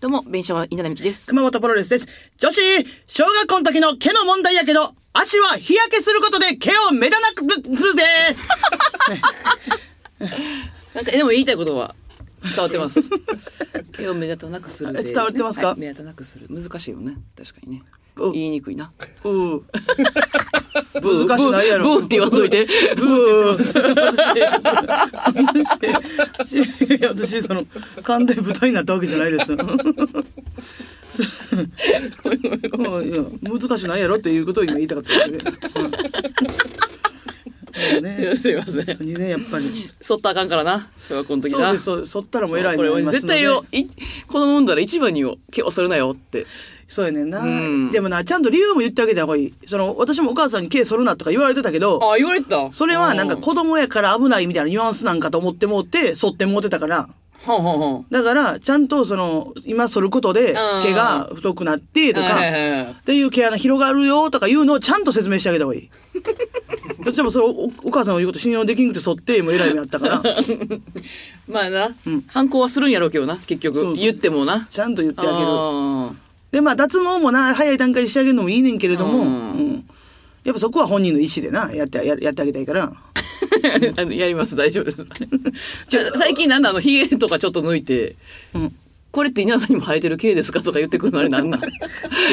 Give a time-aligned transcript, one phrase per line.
[0.00, 1.26] どうも、弁償は稲田美希です。
[1.28, 2.06] 熊本プロレスです。
[2.36, 2.60] 女子、
[3.08, 8.04] 小学校の時の毛の問題やけど、足は日焼けすることで毛を目立たなくするぜ
[10.94, 11.96] なんか、でも言いたいことは？
[12.48, 13.00] 伝わってます。
[13.92, 15.02] 毛を目立たなくするで。
[15.02, 15.68] 伝わってますか？
[15.68, 16.46] はい目立たなくする。
[16.50, 17.16] 難しいよね。
[17.36, 17.82] 確かにね。
[18.20, 18.90] お言いにくいな。
[19.24, 19.60] うー
[21.28, 22.66] 難しないやろブーって言わんといて。
[22.96, 24.18] ブー。
[26.98, 27.64] いや私、その、
[28.02, 29.56] 勘で豚になったわけじゃないです。
[33.42, 35.36] 難しないやろっていうことを今言いたかったで。
[35.36, 35.42] うん
[38.00, 38.96] ね、 すいません本。
[38.96, 39.90] 当にね、やっぱり。
[40.00, 40.88] そったらあかんからな。
[41.08, 41.58] 小学校の時な。
[41.58, 42.10] そうです、そうです。
[42.12, 43.92] そったらもう偉いこ絶対よ、い子
[44.34, 45.38] 供産んだら一番にを
[45.70, 46.46] 剃るなよって。
[46.88, 49.54] そうやねんな、うんでもな、ちゃんと理由も言ってあげた方がいい。
[49.66, 52.72] その、私もお母さんに毛剃るなとか言われてたけど、あ、言われてた？
[52.72, 57.10] それはなんかうん子供やから危ないみたいなニュアンスなんかと思ってもって、剃ってもってたから。
[58.10, 65.90] だから、ちゃんとその、今剃ることで毛が太くなってとか、っていう毛穴広がるよとかいうのをちゃんと説明してあげた方がいい。
[67.04, 70.22] どっちでもそれおお母さんの言うこと信用できんくて剃っても偉い目あったから、
[71.48, 73.74] まあな、うん反抗はするんやろうけどな、結局。
[73.76, 74.66] そうそう言ってもな。
[74.70, 75.34] ちゃんと言ってあげる。
[75.38, 76.12] あ
[76.50, 79.28] で、まあ脱毛もな、早い段階でしてあげるのもいいねんけれども、ううん
[79.74, 79.84] ん。
[80.44, 82.92] やっぱそこは本人の意思でな、やって、ややってあげたいから。
[83.62, 84.96] ーあのやります、大丈夫です。
[85.88, 88.16] じゃあ最近なんだ、あの、髭とかちょっと抜いて、
[88.54, 88.74] うん。
[89.10, 91.60] これって稲田さんにも生えてる毛ですかとか言ってくるのあれなんなん？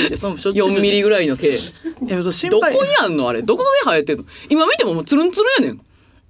[0.09, 1.49] でそのしょっちゅう ?4 ミリぐらいの毛。
[1.49, 2.73] どこ配。
[2.73, 3.41] にあんのあれ？
[3.41, 4.25] どこで生えてんの？
[4.49, 5.81] 今見てももうツルンツルンやねん。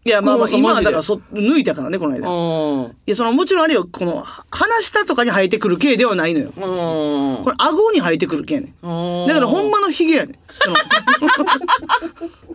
[0.08, 2.20] いや、まあまあ、今はだからそ、抜いたからね、この間。
[2.20, 6.52] いあや、その、もちろんあれよ、この、は鼻下とかに生えてくる毛ではないのよ。
[6.52, 6.62] こ
[7.50, 10.38] れ、顎に生えてくる毛やねだから、ほんまのヒゲやね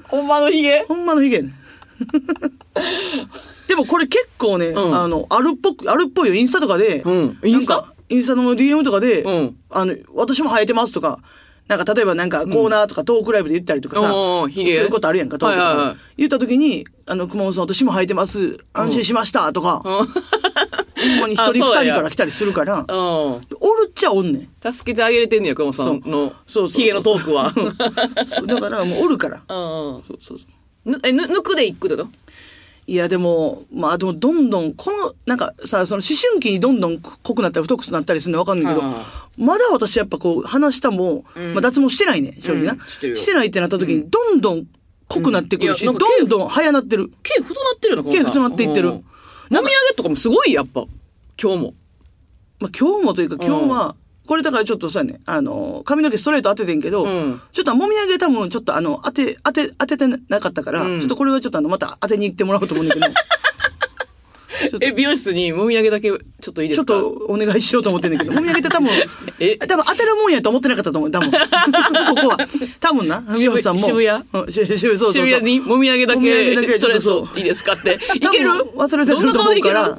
[0.05, 1.55] ほんまの髭ほんまのヒゲやねん。
[3.69, 7.03] でもこれ結構ね、うんあの、あるっぽく、あるっぽいよ、インスタとかで。
[7.05, 7.75] うんインスタ？
[7.77, 11.21] なんかインスタの DM とかで、うんあの、私も生えてますとか、
[11.69, 22.87] なんか例えばなんかコーナーとかトークライブで言ったりとかさ、おーヒゲそういうことあるやんか、トークとかはいはいはい言った時に、あの、熊本さん私も生えてます、安心しましたとか、ほんまに一人二あそうや人から来たりするから、うん。
[22.89, 23.39] お
[23.81, 24.73] るっちゃおんねん。
[24.73, 27.53] 助けてあげれてんねや、熊本さんのそうそうそう髭のトークは。
[27.55, 29.37] そうだからもうおるから。
[29.37, 29.45] うん。
[29.47, 30.49] そうそうそう。
[30.85, 32.09] ぬえ、ぬ、抜くでいくってこと？
[32.87, 39.07] いや、でも、まあ、でも、どんどん、この、なんかさ、その思春期にどんどん濃くなったり太くなったりするのわかんないけどあ、
[39.39, 41.53] まだ私やっぱこう、鼻下も、うん。
[41.55, 42.73] まあ、脱毛してないね、正直な。
[42.73, 44.67] うんしてしてないってなった時に、どんどん
[45.07, 45.99] 濃くなってくるし、うん。
[45.99, 47.13] どんどん早なってる。
[47.23, 48.89] 毛太なってるよな、毛太なっていってる。
[48.89, 48.95] うん。
[48.95, 49.03] も
[49.51, 50.85] みあげとかもすごい、やっぱ。
[51.41, 51.75] 今日も。
[52.59, 53.95] まあ、今日もというか、今日は、
[54.31, 63.07] これだからちょっとさね、あの、髪の毛ストレート当ててんけど、うんちょっともみあげ多分ちょっとあの、当て、当て、当ててなかったから、うんちょっとこれはちょっとあの、また当てに行ってもらおうと思うんだけど、
[64.83, 68.89] え、美容室にもみあげだけちょっといいでちょっすかとお願いしようと思ってんだけど、 もみあげって多分、
[69.41, 69.57] え？
[69.57, 71.31] 多分当てるもんやと思ってなかったと思う、多分。
[71.33, 71.37] こ
[72.15, 72.39] こは。
[72.79, 73.81] 多分な、美容師さんも。
[73.81, 74.23] 渋谷？
[74.33, 75.13] うん、し渋谷、そう。
[75.13, 76.21] 渋谷にもみあげだけ
[76.55, 77.99] けストレーちょっとトいいですかって。
[78.15, 78.51] いける？
[78.77, 79.99] 忘れてると思うから。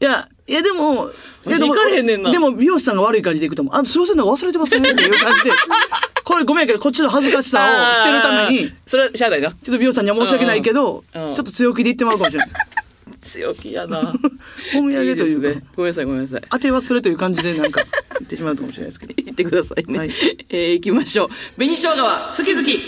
[0.00, 1.10] いや、いやでも、
[1.46, 3.74] いやでもかれへんねんなでも美容師さんが悪い感じでいくと思う。
[3.74, 5.50] あ、すいません、なんか忘れてますね、っていう感じで。
[6.24, 7.68] これごめんやけど、こっちの恥ずかしさを
[7.98, 9.50] 捨てるために、ちょそれはしゃあないな。
[9.50, 12.48] っと美容師さんには申し訳ないけど、ちうんうんょっと強気で言ってもらうかもしれない。
[13.22, 14.14] 強気やな。
[14.74, 15.66] もみあげというかですね。
[15.76, 16.42] ごめんなさい、ごめんなさい。
[16.50, 17.82] 当て忘れという感じでなんか
[18.18, 19.14] 言ってしまうかもしれないですけど。
[19.22, 19.98] 言ってくださいね。
[19.98, 20.10] はい
[20.48, 21.28] えー、行きましょう。
[21.56, 22.78] 紅生姜は好き好き。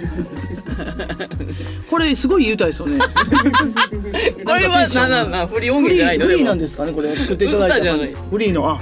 [1.90, 2.98] これすごい言うたいですよね。
[4.44, 6.26] これは、な、な、な、フリー音源じゃないの？
[6.26, 7.16] フリーなんでですかねこれ。
[7.16, 8.14] 作っていただいたい。
[8.30, 8.80] フリーの、あ、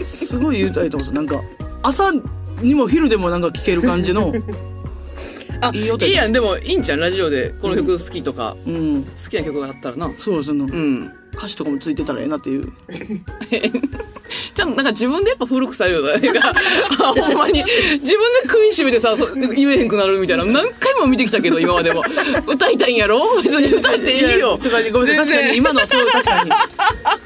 [0.00, 1.22] すごい言うたいと思うんです。
[1.22, 1.42] なんか、
[1.82, 2.12] 朝
[2.60, 4.32] にも昼でもなんか聴ける感じの、
[5.72, 10.10] いいよいいやん、でも、いいんちゃん、ラジオで、この曲好きとか、うん、好きな曲があったらな。
[10.18, 11.12] そうですね、うん。
[11.34, 12.72] 歌詞とかもついてたらええなっていう。
[14.54, 16.28] ちゃんとなんか自分でやっぱ古くされるよね。
[16.98, 20.44] ほんまに、自分で首絞めてさ、そ言えへんくなるみたいな。
[20.44, 22.02] 何回も見てきたけど、今までも。
[22.46, 23.20] 歌いたいんやろ？
[23.42, 24.58] 別に歌っていいよ。
[24.58, 26.50] とかごめんなさい、確かに今のはそう、確かに。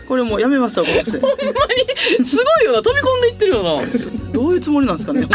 [0.06, 1.19] これもうやめますわ、この癖。
[1.20, 1.37] ほんま
[2.19, 2.82] に、すごいよな。
[2.82, 4.27] 飛び込んでいってるよな。
[4.38, 5.26] どういうつもりなんですかね、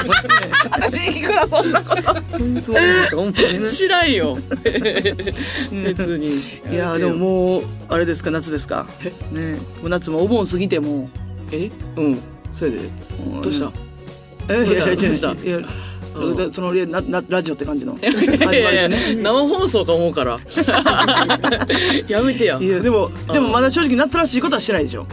[0.72, 2.04] 私聞くな、そんなこと。
[2.38, 3.68] どういうつもりなんですか、ほんまにね。
[3.70, 4.38] 知らんよ。
[4.64, 6.28] 別に。
[6.72, 8.88] いやーでももう、あれですか、夏ですか？
[9.34, 11.10] ねもう夏もお盆過ぎても、
[11.52, 11.70] え？
[11.98, 12.20] うん。
[12.50, 12.80] それで。
[13.44, 13.74] どうした？
[14.54, 14.66] え？
[14.66, 15.34] いやいや、違うどうした？
[15.34, 15.58] いや
[16.16, 17.98] うんそのななラジオって感じの。
[17.98, 20.40] いやいやいや始まりでね生放送か思うから。
[22.08, 22.70] やめてやい。
[22.70, 25.06] やでもでもまだ正直夏らしいことはしてないでしょ。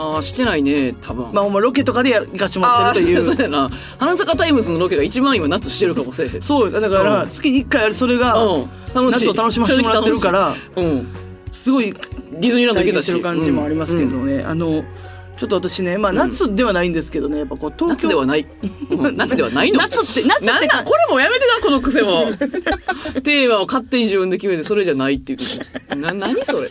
[0.00, 1.32] ああ、してないね、多分。
[1.32, 3.18] まあほんまロケとかでや行かしてもってるという。
[3.18, 3.70] ーそうやな。
[3.98, 6.42] 花坂タイムズのロケが一番今夏してるかもしれへん。
[6.42, 8.34] そう、だから、うん月に1回それが。
[8.94, 10.54] 夏を楽しませてもらってるから。
[11.52, 13.12] すごいディズニーランド行けたし。
[13.12, 14.42] る感じもありますけどね。
[14.42, 14.84] あの、
[15.36, 17.94] ちょっと私ね、まあ夏ではないんですけどね、やっぱこう東京。
[17.94, 18.46] 夏ではない。
[18.90, 22.26] うん 夏ではないの夏って夏ってこれもやめてな、この癖も。
[23.24, 25.96] テーマを勝手に自分で決めて、それじゃないっていう。
[25.96, 26.68] な、何それ？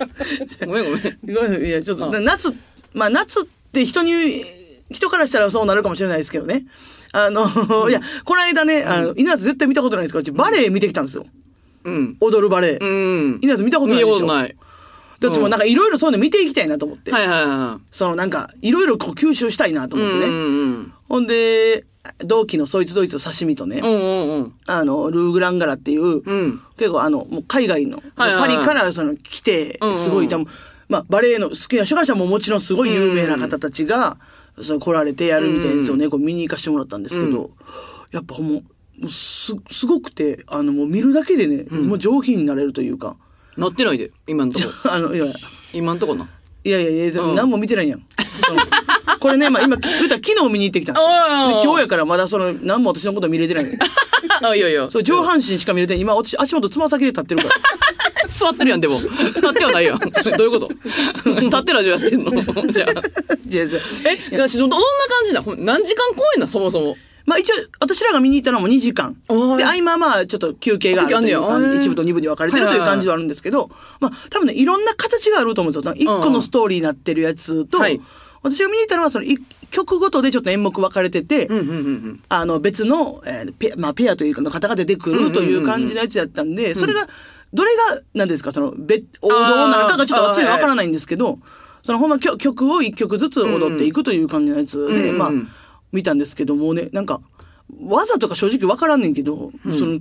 [0.66, 1.02] ごめんごめん。
[1.66, 2.54] いいや、ちょっと、うん夏、
[2.94, 4.44] まあ夏って人に、
[4.92, 6.66] 人からしたらそうなるかもしれないですけどね。
[7.12, 11.26] あの、いや、この間ね、あの、稲津絶対見たことないんですから、うちバレエ見てきたんですよ。
[11.84, 12.18] うん。
[12.20, 12.78] 踊るバレエ。
[12.80, 13.40] うん。
[13.42, 14.08] 稲津見たことないでしょ。
[14.08, 14.56] 見たことない。
[15.20, 17.12] で私もなんかいろいろそういうの見ていきたいなと思って。
[17.12, 20.02] はいはいはそのなんか、いろいろこう吸収したいなとい。
[20.02, 20.34] うん思ってね。
[20.34, 21.86] うんほんで、
[22.20, 23.86] 同期のそいつドイツの刺身とね、うん。
[23.86, 24.54] うんうんうん。
[24.68, 26.62] あの、ルーグランガラっていう、うん。
[26.78, 30.48] 結構あの、もう海外の、はいはいはいパリからその来てうんうん、すごい多分、
[30.90, 34.18] まあバレエの好きな主会者ももちろんすごい有名な方たちが、
[34.62, 37.52] その来られてやるみたいなやつをね、こう見に行かしてもらったんですけど、
[38.12, 38.62] やっぱもう、も
[39.04, 43.16] うす、すごくて、あの、もう見るだけでね、もう上品になれるというか、
[43.56, 44.66] なってないで、今んとこ。
[44.90, 45.36] あの、いやいや、
[45.74, 46.28] 今んとこな。
[46.64, 48.04] いやいやいや、うん何も見てないやん。
[49.20, 50.94] これね、まあ今、言うたら昨日見に行ってきた
[51.64, 53.66] 今日やからまだその、何も私のこと見れてない。
[54.44, 54.90] あ、いやいや。
[54.90, 56.02] そう、上半身しか見れてない。
[56.02, 57.56] 今、私、足元つま先で立ってるから。
[58.30, 58.96] 座ってるやん、でも。
[58.96, 59.10] 立
[59.50, 60.00] ってはないやん。
[60.00, 60.70] どういうこと？
[60.70, 62.32] 立ってラジオやってんの？
[62.72, 62.94] じゃあ。
[63.46, 64.86] じゃあじゃあえ、私ど、どんな
[65.42, 66.98] 感じな何時間公演な、そもそも。
[67.26, 69.16] まあ一応、私らが見に行ったのも2時間。
[69.58, 75.94] で、合間はまあ、ちょっと休憩があるという感じ、一部と二部に分かれてるという感じはあるんですけど、まあ、多分ね、いろんな形があると思うんですよ。
[75.96, 78.02] 一個のストーリーになってるやつと、はい
[78.42, 82.24] 私が見に行ったのは、その、一曲ごとでちょっと演目分かれてて、うんうんうんうん。
[82.30, 87.08] あの、別の、えーペ、まあ、ペアというかの方が出てくるという感じのやつやったんで、それが、
[87.54, 91.40] どれが、何ですか、その、別、王道なのかがちょっと私には分からないんですけど、
[91.84, 95.32] その、ほんま曲曲を一曲ずつ踊っていくという感じのやつで、うんうんまあ、
[95.92, 97.22] 見たんですけどもね、なんか、
[97.82, 100.00] 技とか正直分からんねんけど、その、もう、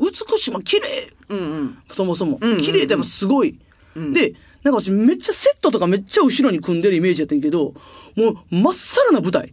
[0.00, 1.78] 美しい、まあ、綺麗、うんうん。
[1.90, 2.38] そもそも。
[2.40, 3.58] うんうんうん綺麗でもすごい。
[3.98, 7.74] んで、なんか私めっちゃセットとかめっちゃ後ろに組んでるイメージやったんやけど、
[8.16, 9.52] もう、まっさらな舞台。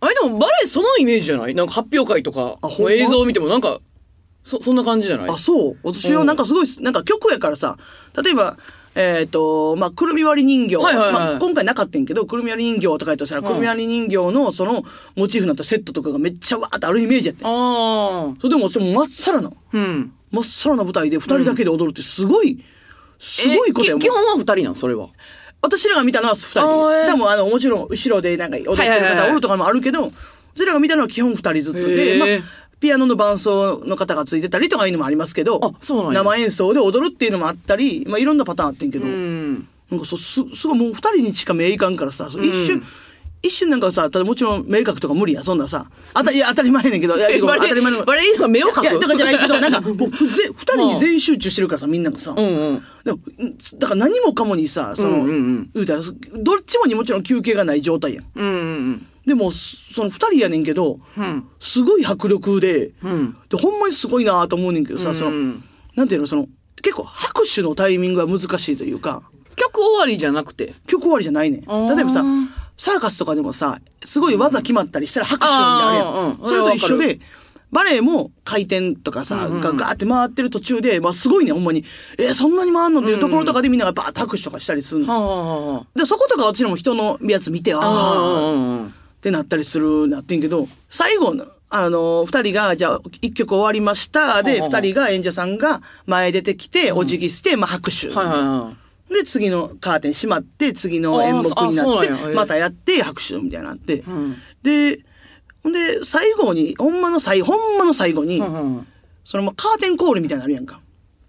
[0.00, 1.54] あれでもバレエそのイメージじゃない？
[1.54, 2.92] なんか発表会とかま？
[2.92, 3.80] 映像を見てもなんか、
[4.44, 5.30] そ、そんな感じじゃない？
[5.30, 5.76] あ、そう。
[5.82, 7.78] 私はなんかすごい、なんか曲やからさ、
[8.22, 8.56] 例えば、
[8.96, 10.76] えっ、と、まあ、くるみ割り人形。
[10.76, 14.84] はいはいはいまあ、今回なかったんやけど、くるみ割り人形とか言ったらしたら、うんくるみ割り人形のその
[15.16, 17.46] モチーフになったセットとかがめっちゃわーってあるイメージやってん。
[17.48, 17.50] あ
[18.30, 18.34] あ。
[18.40, 20.12] それでも、そのまっさらな、うん。
[20.30, 22.62] まっさらな舞台で二人だけで踊るってすごい、
[23.18, 24.76] すごいことやもん基本は二人なん？
[24.76, 25.08] それは。
[25.62, 27.12] 私らが見たのは二人あーえーで。
[27.12, 30.12] でも、あの、もちろん、後ろでなんか踊ってるはいはいはいはい方おるとかもあるけど、
[30.54, 32.28] 私らが見たのは基本二人ずつで、まあ、
[32.84, 39.66] ピアノの伴奏の方がついてたりとかいうのもありますけど生演奏で踊るっていうのもあったり、まあ、いろんなパターンあってんけど、うん。
[39.90, 42.82] なんかそす、すごいもう二人にしか目いかんからさ、一瞬、
[43.42, 45.86] 一瞬なんかさ、ただもちろん目描くとか無理や、そんなさ。
[46.12, 48.04] あた、いや、当たり前やねんけど、いや、 当たり前の。
[48.04, 52.34] バレリーナが目を描くいや、とかじゃないけど、なんか、 もう、ぜ二人に全集中してるからさ、みんながさ。
[52.36, 52.82] うんうん。
[53.78, 58.24] だから何もかもにさ、その、うんうんうん言うたら、どっちもにもちろん休憩がない状態やん。
[58.34, 61.48] うんうんでも、その二人やねんけど、うん。
[61.58, 63.36] すごい迫力で、うん。
[63.48, 66.48] で、ほんまにすごいなと思うねんけどさ、その、うんなんていうの、その、
[66.82, 69.22] 結構拍手のタイミングが難しいというか、
[69.56, 70.74] 曲終わりじゃなくて？
[70.88, 72.24] 曲終わりじゃないね例えばさ、
[72.76, 76.40] サーカスとかでもさ、すごい技決まったりしたら拍手みたいなのあるやん。
[76.40, 77.20] うんそれと一緒で、
[77.70, 81.84] バレエも回転とかさ、がガーって回ってる途中で、まあすごいね、ほんまに。
[82.18, 85.12] えーそんなに回んのっていうところとかでみんながバーッと拍手とかしたりするの。
[85.12, 88.88] はあはで、そことか私らも人のやつ見て、ああ
[89.24, 94.42] ってなったりするなってんけど、最後の、あの、二人が、じゃあ、一曲終わりました。
[94.42, 98.08] で、二人が、演者さんが前出てきて、お辞儀して、まあ拍手。
[98.08, 104.04] で、次のカーテン閉まって、次の演目になってまたやって、拍手みたいになって。
[104.06, 105.00] んで、
[105.62, 108.42] ほんで、最後に、ほんまの最後、ほんまの最後に、
[109.24, 110.80] そのまあカーテンコールみたいなのあるやんか。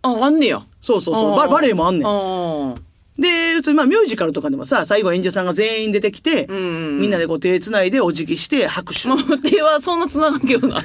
[0.02, 0.62] あ、あんねや。
[0.82, 1.50] そうそうそう。
[1.50, 2.76] バレエもあんねん。
[3.18, 6.62] あで、まあミュージカルとかでもさ、最後演者さんが全員出てきて、んうんう
[6.98, 9.10] んみんなでこう手繋いでお辞儀して拍手。
[9.10, 9.16] あ。
[9.16, 10.82] もう手はそんな繋がんけどな。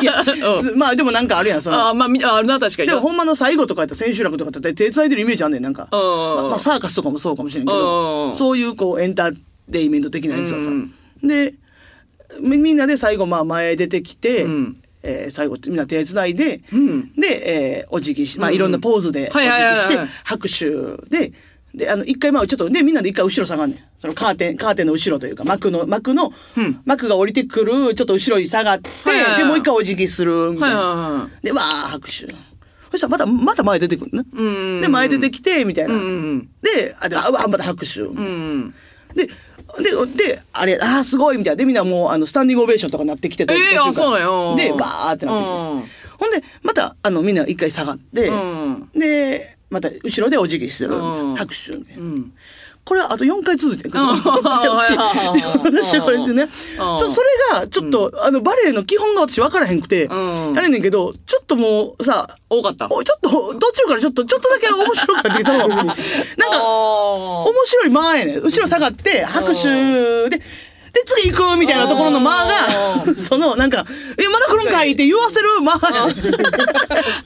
[0.00, 0.24] いや、
[0.76, 1.88] まあでもなんかあるやん、その。
[1.88, 2.88] あまあ、みあるな、確かに。
[2.88, 5.88] でもほんまの最後とかやったら千秋楽とかやったら手繋いでるイメージあんねん、なんか。
[5.92, 9.36] うんまあまあサーカスとかもそうかもしれんけうど、んそういうこうエンター
[9.70, 10.92] テインメント的なやつはさうん。
[11.22, 11.54] で、
[12.40, 21.32] みみんなで最後まあ前出てきてうん、えー最後みんな手繋いでうん、で、えーお辞儀し、まあいろんなポーズでお辞儀して、拍手で、
[21.74, 23.78] で、あの、一回まあちょっとね、みんなで一回後ろ下がんねん。
[23.96, 28.88] そのカーテン、カーテンの後ろというか、幕の、幕のうん、幕が降りてくる、ちょっと後ろに下がって
[29.36, 30.76] で、もう一回お辞儀する、みたいな。
[30.78, 32.32] はで、わー、拍手。
[32.92, 34.24] そしたらまた、また前出てくるね。
[34.32, 35.94] うんで、前出てきて、みたいな。
[36.62, 38.02] で、あ、で、あ、また拍手。
[39.14, 39.28] で、
[39.82, 41.56] で、で、あれ、ああ、すごいみたいな。
[41.56, 43.54] で、みんなもう、あの、スタンディングオベーションとかなってきてて。
[43.54, 45.52] ええ途中からあそうなんやうんで、バーってなってきて。
[45.52, 45.84] うん
[46.16, 50.94] ほんで、また、あの、みんな一回下がって、うんで、また、後ろでお辞儀してる。
[50.94, 51.72] うん拍手。
[52.84, 54.34] これはあと4回続いてるんですよ。
[54.36, 54.94] うん 私、
[55.92, 56.48] 私これでね。
[56.48, 57.28] ちょ、それ
[57.60, 62.86] が、ちょっと、あの、バレエの基本が私分からへんくて、うんやれんねんけど、ちょっともうさ、多かった。
[62.90, 65.94] おちょっと、途中からちょっと、ちょっとだけ面白かったけど、 なんか、
[66.52, 68.40] あ面白い間やねん。
[68.42, 70.38] 後ろ下がって、拍手で、
[70.94, 72.54] で、次行くみたいなところの間が、
[73.18, 73.84] その、なんか、
[74.16, 74.92] え、まだ来るんかい？
[74.92, 76.34] って言わせる間やねん。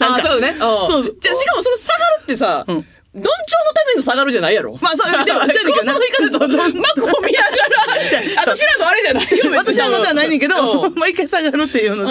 [0.03, 0.57] ああ、そうね。
[0.59, 2.85] そううんじゃあしかもその下がるってさ、ん
[3.19, 4.79] どんちょうのための下がるじゃないやろ。
[4.81, 12.11] まあそうでもそうやねんけどなこの言い方と、幕を見ながら、私らのあれじゃないよ、私のことはないねんけど、うん毎回下がるっていうの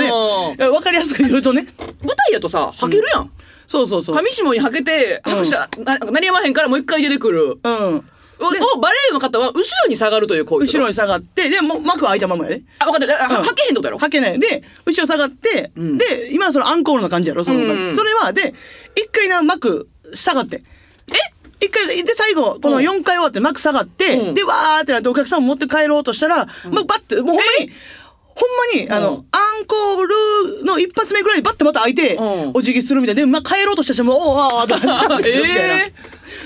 [0.58, 1.66] で、わかりやすく言うとね。
[2.02, 3.32] 舞台やとさ、履けるやん。
[3.66, 4.16] そうそうそう。
[4.16, 7.60] 上下に履けて、拍手、ななりやまへんからもう一回出てくる。
[7.62, 8.10] うん。
[8.40, 10.68] バレエの方は後ろに下がるという行為。
[10.68, 12.62] 後ろに下がって、で、もう幕は開いたままやで。
[12.80, 13.36] あ、分かった。
[13.36, 13.98] あうん履けへんとやろ。
[13.98, 14.40] はけない。
[14.40, 18.54] で、後ろ下がって、んで、今はそのアンコールの感じやろ、その、うんそれは、で、
[18.96, 20.64] 一回な、幕下がって。
[21.10, 27.72] え一回、で、最後、この4回終わって幕下がって、うんで、わーってなってお客さんも持って帰ろうとしたら、もうバッて、もうほんまに、
[28.36, 30.06] ほんまに、あの、うんアンコー
[30.60, 35.94] ルの一発目ぐらいにバッてまた開いて、うんお辞儀するみたいで、まあ、帰ろうとした人も、おーあーあーってなってみたいなえ。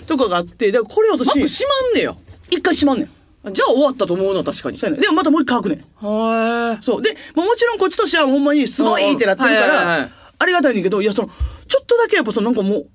[0.07, 2.15] とかがあって、で、これ私、幕閉まんねや。
[2.49, 3.53] 一回閉まんねん。
[3.53, 4.77] じゃあ終わったと思うの、確かに。
[4.77, 5.01] そうやねん。
[5.01, 5.79] でもまたもう一回開くねん。
[5.79, 7.01] へーそう。
[7.01, 11.29] で、もちろんこっちとしてはほんまにすごいってなってるから、ありがたいねんけど、いや、その、
[11.67, 12.87] ちょっとだけやっぱそのなんかもう、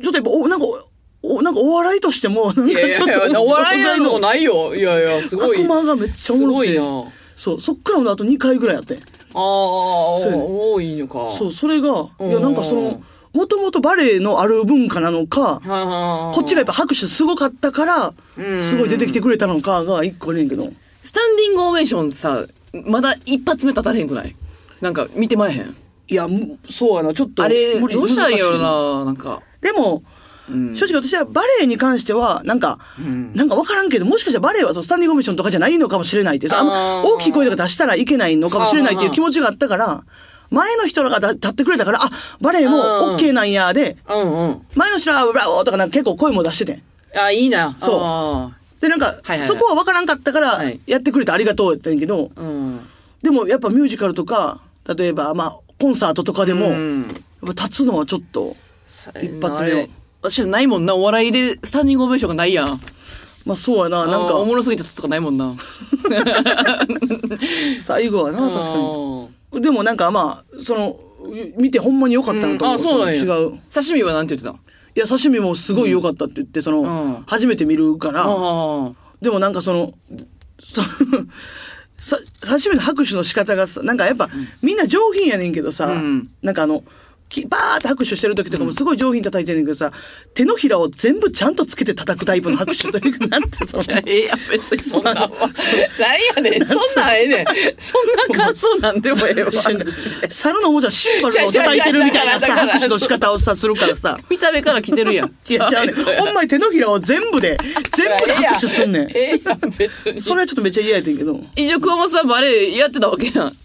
[0.00, 0.66] ちょっとやっぱ、お、なんか、
[1.24, 4.74] お、なんかお笑いとしても、なんいかちょっと、お笑いなのもないよ。
[4.74, 5.60] いやいや、すごい。
[5.62, 6.72] 悪魔がめっちゃおもろくて。
[6.74, 7.12] すごいな。
[7.36, 8.98] そう、そっからのあと2回ぐらいやってん。
[8.98, 9.02] ああ、
[9.34, 11.30] そう多いのか。
[11.30, 13.02] そう、それが、うんいや、なんかその、
[13.32, 20.68] もともとバレエのある文化なのか、はこっちがやっぱ拍手すごかったからうん、すごい出てきてくれたのかが一個ねんけど。
[21.02, 24.36] スタンディングオベーションさ、まだ一発目立たれへんくない？
[24.80, 25.76] なんか見てまえへん？
[26.06, 27.42] いや、むそうやな、ちょっと。
[27.42, 29.42] あれ、どうしたらいいやろな、なんか。
[29.60, 30.04] でも、
[30.50, 30.76] うん。
[30.76, 33.34] 正直私はバレエに関しては、なんか、ん。
[33.34, 36.36] なんかわからんけど、もしかしたらバレエはそうスタンディングオベーションとかじゃないのかもしれない。
[36.36, 40.04] って、あんま大きい声とか出したらいけないのかもしれないっていう気持ちがあったから、
[40.50, 42.10] 前の人らがだ立ってくれたから、あ、
[42.40, 42.80] バレエもう
[43.12, 43.16] ん。
[43.16, 44.62] OK なんやで、うんうん。
[44.74, 46.82] 前の人らはブラボーとかなんか結構声も出してて。
[47.16, 47.76] あ、いいな。
[47.78, 48.00] そう。
[48.02, 52.80] あで、なんかはいはいはい、そこはわからんかったからはい、やってくれてありがとうって言ったんやけど、ーうん。
[53.22, 56.68] でもやっぱミュージカルとか、例えば、まあ、コンサートとかでも、
[57.42, 59.90] 立つのはちょっと、一発目をあれ
[60.24, 60.94] 私はないもんな。
[60.94, 62.80] お笑いでスタンディングオベーションがないやん。
[63.44, 65.54] まあそうやな、なんかお、もろすぎて立つとかないもんな。
[67.84, 69.58] 最後はな、確かに。
[69.58, 69.62] に。
[69.62, 70.98] でもなんかまあ、その、
[71.58, 72.76] 見てほんまに良かったなと思う。
[72.76, 73.22] あ、そうなんや。
[73.22, 73.26] 違う。
[73.72, 74.64] 刺身はなんて言ってた？
[74.96, 76.86] いや、刺身もすごい良かったって言って、その、う
[77.20, 79.92] ん初めて見るから、あでもなんかその、
[80.62, 80.82] そ
[81.98, 84.30] さ刺身の拍手の仕方がさ、なんかやっぱ、
[84.62, 86.84] みんな上品やねんけどさ、うんなんかあの、き
[87.42, 89.92] バーって拍手してる時とかもすごい上品に叩いてんねんけどさ、
[90.34, 94.02] 手のひらを全部ちゃんとつけて叩くタイプの拍手というか、なんてその、あ。
[94.06, 95.14] ええやん、別にそんな。
[95.14, 97.46] なんやねん、そんなんええねん。
[97.78, 99.50] そんな感想なんでもええわ。
[100.28, 105.34] 猿のおもちゃシンバルを叩いてるみたいなさ、拍手の仕方をさ、するからさ、 見た目から来てるやん。
[105.48, 107.56] いや、じゃあね、ほんまに手のひらを全部で、
[107.96, 109.10] 全部で拍手すんねん。
[109.10, 110.20] ええやん、別に。
[110.20, 111.40] それはちょっとめっちゃ嫌やってんけど。
[111.56, 113.56] 一応、熊本さんバレエやってたわけやん。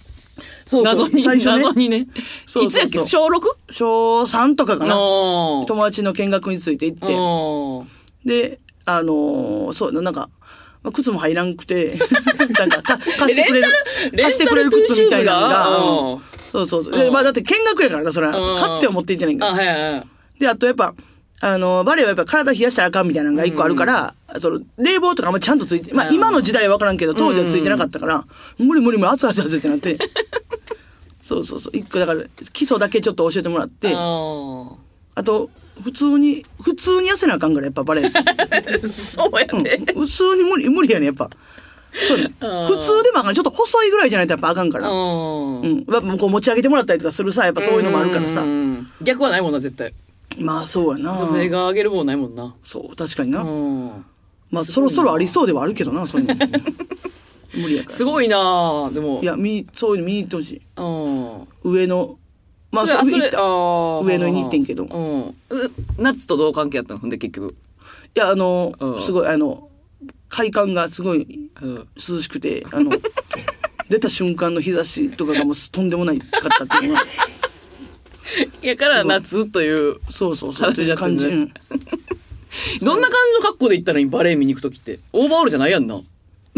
[0.69, 2.07] そう謎に、最初ね謎にね。
[2.45, 3.09] そうそうそういつやっけ？
[3.09, 3.39] 小 6?
[3.71, 4.93] 小3とかかな。
[4.93, 7.85] の友達の見学について行っ
[8.23, 8.29] て。
[8.49, 10.29] で、あのーそうだ、なんか、
[10.83, 11.97] まあ靴も入らんくて、
[12.59, 13.71] なんか、か貸してくれるレン
[14.11, 16.11] タル、貸してくれる靴みたいなのが、レンタルトゥーシューズが？
[16.13, 16.19] うん
[16.51, 16.93] そうそうそう。
[16.97, 18.59] で、うんまあだって見学やからな、それはうん。
[18.59, 19.55] 買っては持っていってないけあ、ど。
[19.57, 20.03] はいはいはい。
[20.39, 20.93] で、あとやっぱ、
[21.41, 28.25] あの、バレエはやっぱ体冷やしたらあかんみたいなのが一個あるから、その、冷房とかあんまちゃんとついて、まあうん今の時代はわからんけど、当時はついてなかったから、
[28.57, 29.97] 無理無理無理、熱い熱い熱いってなって。
[31.29, 31.77] そうそうそう。
[31.77, 34.71] 一個だから、基礎だけちょっと教えてもらって、あ
[35.13, 35.51] あと、
[35.83, 38.17] 普通に、普通に痩せなあかんから、やっぱバレエって。
[38.19, 39.79] ー そうやうんね。
[39.93, 41.29] 普通に無理、無理やね、やっぱ。
[42.07, 42.33] そうね。
[42.41, 43.35] うん普通でもあかん。
[43.35, 44.89] ちょっと細いぐらいじゃないとやっぱあかんから。
[44.89, 44.91] う。
[44.91, 45.85] うんん。
[45.87, 48.45] やっぱこう持ち上げてもらったりとかするさ、やっぱそういうのもあるからさう。
[48.47, 49.93] ん逆はないもんな、絶対。
[50.39, 51.13] まあそうやな。
[51.19, 52.55] 女性があげるもんないもんな。
[52.63, 53.41] そう、確かにな。
[53.43, 54.05] うん。
[54.49, 56.35] まあそろそろありそうではあるけどな、そういうの。
[57.53, 57.95] 無理やから。
[57.95, 59.19] すごいなでも。
[59.21, 60.61] いや、見、そういうの見に行ってほしい。
[60.77, 61.47] うん。
[61.63, 62.17] 上の、
[62.71, 65.21] まあ、それ、あ、それ、上野に行ってんけどうん。
[65.27, 65.33] う
[65.97, 67.55] 夏とどう関係あったのほんで、結局。
[68.13, 69.69] や、あのう、んすごい、あの、
[70.27, 71.87] 快感がすごいうん。
[71.95, 72.91] 涼しくて、あの、
[73.89, 77.05] 出た瞬間の日差しとかがもうとんでもないかったっていうのが、
[78.61, 81.27] やから夏という、そうそうそう、話だったんだね感じ。
[81.27, 81.53] う ん
[82.81, 84.99] どんな感じの格好で行ったのにバレエ見に行くときって。
[85.13, 85.99] オーバーオールじゃないやんな。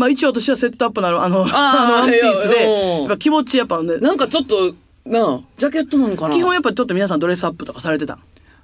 [0.02, 1.46] まあ一応私はセットアップなの、あの、あ
[1.88, 4.74] のワンピースで、いやっぱ気持ちやっぱね、なんかちょっと、
[5.06, 6.34] なあ、ジャケットなんかな？
[6.34, 8.18] 基本やっぱちょっと皆さんドレスアップとかされてた。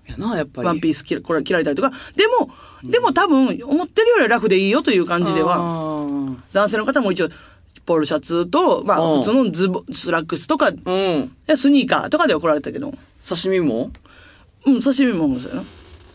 [0.08, 0.68] いやな、やっぱり。
[0.68, 1.92] ワンピース着らこれ着られたりとか。
[2.16, 2.50] でも、
[2.84, 6.36] でも多分、思ってるよりはラフでいいよという感じでは、は。
[6.54, 7.30] 男性の方も一応、
[7.86, 11.32] ポールシャツと、まうんあ普通のズボスラックスとか、うん。
[11.56, 12.94] スニーカーとかでは来られたけど、
[13.28, 13.92] 刺身も？
[14.66, 15.64] うん、刺身もそうやな。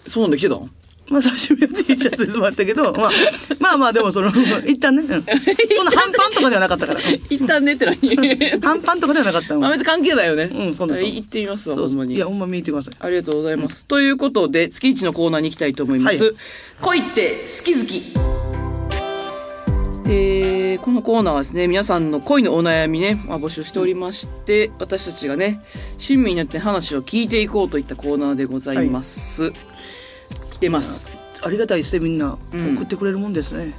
[0.06, 0.70] そうなんで来てたん
[1.08, 3.10] まあ、刺身は T シャツでもあったけど、まあ、
[3.58, 4.30] まあまあ、でもその、
[4.64, 7.00] 一旦ね、うん、そんな半パンとかではなかったから。
[7.28, 7.96] 一旦ねって何
[8.62, 9.60] 半パンとかではなかったの。
[9.60, 10.44] まあ別に関係ないよね。
[10.44, 12.14] うんそうなんですよ行ってみますわ、ほんまに。
[12.14, 12.94] いや、ほんま見てください。
[13.00, 13.86] ありがとうございます。
[13.86, 16.24] ということで、月一のコーナーに行きたいと思います。
[16.24, 16.34] はい
[16.80, 18.02] 恋って好き好き。
[20.06, 25.62] えー、このコーナーはですね、皆さんの恋のお悩みね、まあ、募集しておりまして、私たちがね、
[25.98, 29.52] 親身になって話を聞いていこうといったコーナーでございます。
[29.52, 29.54] 来
[30.62, 31.10] てます。
[31.42, 32.38] ありがたいですね、みんな。
[32.52, 33.74] うん送ってくれるもんですね。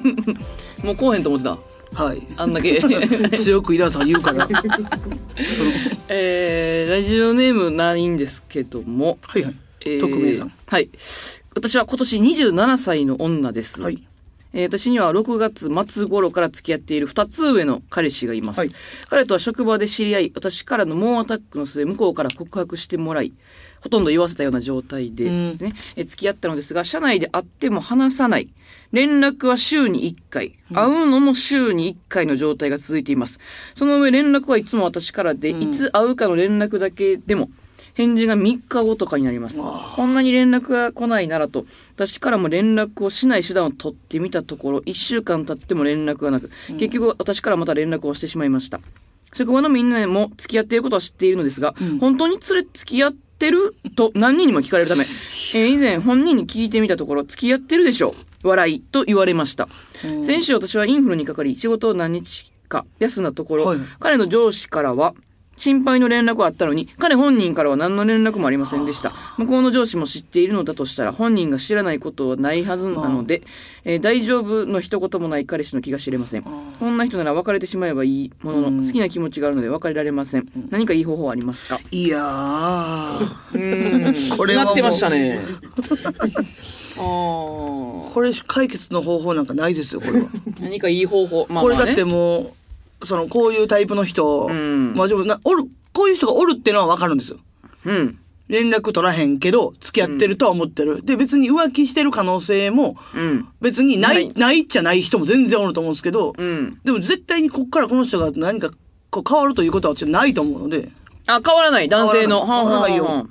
[0.82, 1.58] もう来おへんと思ってた。
[1.92, 2.22] はい。
[2.36, 2.80] あんだけ。
[3.36, 4.48] 強く井田さんが言うから。
[4.48, 5.70] その、
[6.08, 9.54] えー、ラジオネームないんですけども、はいはい。
[9.84, 10.52] えー匿名さん。
[10.66, 10.88] はい。
[11.54, 13.82] 私は今年27歳の女です。
[13.82, 14.02] はい。
[14.54, 18.58] えー私には6月末頃から付き合っている2つ上の彼氏がいます。
[18.58, 18.72] はい
[19.10, 23.34] 彼とは職場で知り合い、私からの猛アタックの末、向こうから告白してもらい、
[23.86, 28.48] ほとんど言わせたような状態で、うんねえー付き合ったのですが、社内で会っても話さない。
[28.90, 30.58] 連絡は週に1回。
[30.72, 33.38] 会うのも週に1回の状態が続いています。
[33.74, 37.48] その上連絡はいつも私からで、いつ会うかの連絡だけでも、
[37.94, 39.60] 返事が3日後とかになります。
[39.60, 41.64] こんなに連絡が来ないならと、
[41.94, 48.80] 私からも連絡をしない手段を取ってみたところ、1週間経っても連絡がなく、結局私からまた連絡をしてしまいました。
[49.32, 53.74] 職場のみんなも付き合っていることは知っているのですが、本当に連れ付き合ってる？
[53.96, 58.14] と何人にも聞かれるため、えー以前本人に聞いてみたところ、付き合ってるでしょ。
[58.42, 58.80] う笑い。
[58.80, 59.68] と言われました。
[60.24, 63.78] 先週私はインフルにかかり、仕事を何日か休んだところ、はい。
[64.00, 65.14] 彼の上司からは、
[65.56, 69.12] 心配の連絡はあったのに、彼本人からは何の連絡もありませんでした。
[69.38, 73.42] 向こうの上司も知っているのだとしたら、本人が知らないことはないはずなので、
[73.84, 76.42] えー大丈夫の一言もない彼氏の気が知れません。
[76.42, 76.50] こ
[76.90, 80.46] んな人なら別れてしまえばいいものの、好きな気持ちがあるので別れられません。
[80.70, 81.80] 何かいい方法はありますか？
[81.90, 83.36] いやー。
[83.54, 85.40] うんこれはもうなってましたね。
[86.98, 90.26] あーこれ解決の方法なんかないですよ、これは。
[90.60, 91.46] 何かいい方法。
[91.48, 92.50] まあまあねこれだってもう、
[93.02, 97.38] その、こういうタイプの人、んまあ、でもなおる、こういう人がおるってのはわかるんですよ。
[97.84, 98.18] うん。
[98.48, 101.02] 連絡取らへんけど、付き合ってるとは思ってる。
[101.04, 103.48] で、別に浮気してる可能性も、うん。
[103.60, 106.78] 別にない、ないないっちゃない人も全然おると思うんですけど、うん。
[106.84, 108.70] でも絶対にこっからこの人が何か
[109.10, 110.90] こう変わるということは私ないと思うので、
[111.26, 112.46] あ、変わらない、男性の。
[112.46, 113.28] 変わらないよ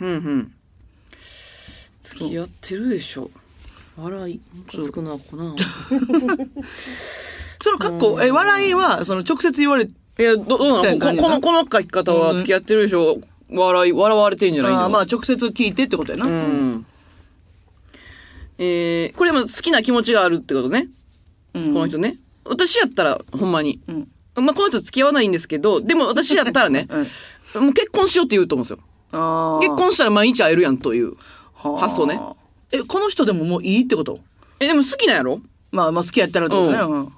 [0.00, 0.52] うんうん。
[2.00, 3.30] 付き合ってるでしょ。
[3.96, 4.40] 笑い。
[4.68, 5.54] つくな、こな。
[7.64, 9.88] その格好、え、笑いは、その直接言われ、い
[10.22, 10.98] や、ど、どうなの？
[11.16, 13.16] この、この書き方は付き合ってるでしょ。
[13.50, 14.82] 笑い、笑われてんじゃないの？
[14.82, 16.26] あーまあ直接聞いてってことやな。
[16.26, 16.86] うん。
[18.58, 20.88] えー、これも好きな気持ちがあるってことね。
[21.54, 22.18] うんこの人ね。
[22.44, 23.80] 私やったら、ほんまに。
[23.88, 24.08] うん。
[24.44, 26.86] まあ、この人付き合わないんですけど、でも私やったらね、
[27.56, 27.64] うん。
[27.64, 29.60] もう結婚しようって言うと思うんですよ。
[29.62, 31.14] 結婚したら毎日会えるやんという。
[31.54, 32.20] はあ発想ね。
[32.72, 34.20] え、この人でももういいってこと？
[34.60, 35.40] え、でも好きなんやろ？
[35.72, 36.78] まあまあ好きやったらってことね。
[36.78, 37.12] ううん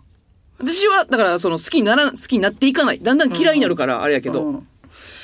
[0.59, 3.01] 私は、だから、その好きになら、好きになっていかない。
[3.01, 4.42] だんだん嫌いになるから、あれやけど。
[4.42, 4.69] うん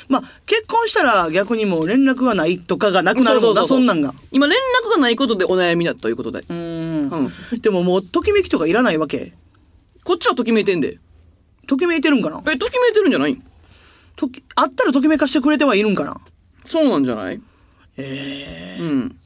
[0.09, 4.13] まあ結婚したら逆にもう連絡がないとかがなくなるもんな、そんなんが。
[4.31, 6.45] 今、連絡がないことでお悩みだということで。
[6.47, 7.61] うんうん。
[7.61, 9.33] でももうときめきとかいらないわけ？
[10.05, 10.99] こっちはときめいてんで。
[11.67, 12.43] ときめいてるんかな？
[12.53, 13.41] え、ときめいてるんじゃない？
[14.17, 16.21] とき、あったらときめかしてくれてはいるんかな？
[16.65, 17.41] そうなんじゃない？
[17.97, 19.17] ええうん。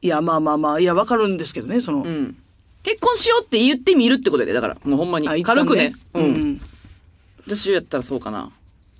[0.00, 2.02] いや、まあまあまあ、いや、わかるんですけどね、その。
[2.02, 2.36] うん。
[2.88, 5.36] 結婚しようって言ってみるってことで、だから、もうほんまにあ。
[5.36, 5.94] 一旦軽くね。
[6.14, 6.20] う。
[6.20, 6.60] うんん。
[7.46, 8.50] 私やったらそうかな。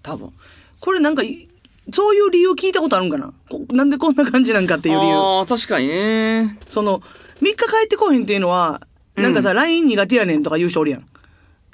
[0.03, 0.31] 多分。
[0.79, 1.48] これなんかい、
[1.90, 3.33] そういう理由聞いたことあるんかな？
[3.48, 5.14] こなんでこんな感じなんかっていう理由。
[5.14, 6.59] ああ、確かにね。
[6.68, 7.01] その、
[7.40, 8.83] 3日帰ってこへんっていうのは、
[9.16, 11.07] なんかさ、LINE 苦手やねんとか言う人おるやん。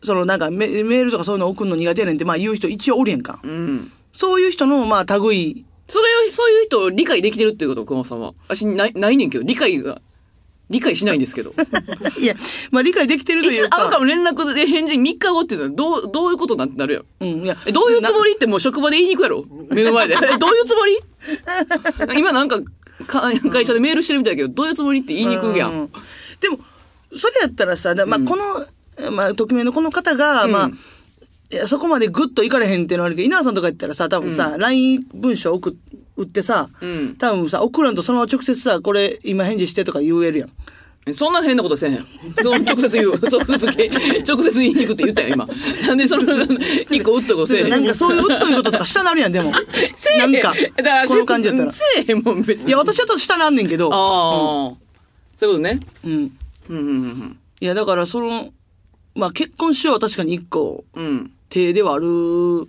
[0.05, 3.41] そのなんかメメールとかそういうの送るの苦手やねんってまあ言う人一応おるやんか。
[3.43, 3.91] うん。
[4.13, 8.35] そういう人のまあ類、それを、そういう人を理解できてるっていうこと、熊本さんは。
[8.49, 10.01] 私、ない、ないねんけど、理解が、
[10.71, 11.55] 理解しないんですけど。
[12.19, 12.35] いや、
[12.71, 13.77] まあ理解できてるといいうか。
[13.77, 17.05] つ会うかも連絡で返事3日後っていうのは、どう、どういうことなんてなるやん。
[17.21, 20.15] うん、いやえ、どういうつもりってもう職場で言いに行くやろ目の前で。
[20.35, 20.99] え、どういうつもり？
[22.17, 22.61] 今なんか、
[23.07, 25.69] か会社でメールしてるみたいだけど、どういうつもりって言いに行くや。
[25.69, 25.91] うん
[26.41, 26.59] でも、
[27.17, 30.71] それやったらさ、だまあ、この、まあ、匿名のこの方が、まあ、
[31.51, 35.77] いやそこまでグッといかれへんっていうのはあるけど、稲田さんとか言ったらさ、多分さ、LINE 文章送
[36.17, 37.17] 打ってさ、うん。
[37.17, 40.51] 多分さ、送らんとそのまま直接さ、これ今返事してとか言えるやん。
[41.13, 42.07] そんな変なことせえへん。
[42.37, 43.13] その直接言う。
[43.17, 43.91] 直接け、
[44.27, 45.47] 直接言いに行くって言ったよ、今。
[45.87, 46.23] なんでその、
[46.91, 47.71] 一個打っとこせえへん。
[47.71, 49.53] なんかそういううっといこととか下なるやん、でも。
[49.97, 50.33] せえへん。
[50.33, 52.69] なんかだらこの感じやったらせえへんもん、別に。
[52.69, 53.91] いや、私はちょっと下なんねんけど。
[53.93, 54.75] ああ、
[55.37, 55.81] そういうことね。
[56.05, 56.39] うん。
[56.71, 58.55] うん、うん、いや、だからその、
[59.15, 61.05] まあ結婚しようは確かに一個、うん。
[61.05, 61.31] うん。
[61.49, 62.67] 手ではある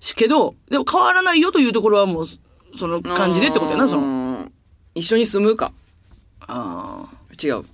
[0.00, 2.26] し、けど、でも変わらないよというところはもう、
[2.76, 4.02] その感じでってことやな、その。
[4.42, 4.48] の。
[4.94, 5.72] 一緒に住むか。
[6.40, 7.46] ああ。
[7.46, 7.64] 違う。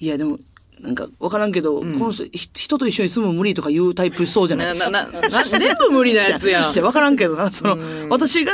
[0.00, 0.38] いや、でも、
[0.80, 4.78] なんか、わからんけど、この人、ひ人と一緒に住む無理とかいうタイプそうじゃない？
[4.78, 6.80] な、な、な、な、全部無理なやつやん じ。
[6.80, 7.76] ゃわからんけどな、その、
[8.08, 8.52] 私が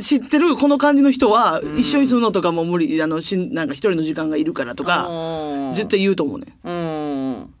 [0.00, 5.10] 知ってるこの感じの人は、一緒に住むのとかも無理、あの、しん、なんか一人の時間がいるからとか、
[5.74, 6.56] 絶対言うと思うね。
[6.64, 7.54] うん。